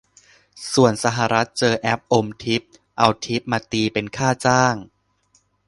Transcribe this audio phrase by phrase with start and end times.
[0.73, 2.61] ส่วนสหรัฐเจอแอปอมทิป
[2.97, 4.75] เอาทิปมาตีเป็นค่าจ้าง